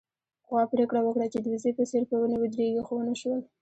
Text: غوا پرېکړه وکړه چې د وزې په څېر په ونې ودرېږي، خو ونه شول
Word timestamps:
غوا 0.47 0.63
پرېکړه 0.73 0.99
وکړه 1.03 1.25
چې 1.33 1.39
د 1.41 1.45
وزې 1.53 1.71
په 1.77 1.83
څېر 1.89 2.03
په 2.09 2.15
ونې 2.19 2.37
ودرېږي، 2.41 2.81
خو 2.85 2.93
ونه 2.97 3.13
شول 3.21 3.39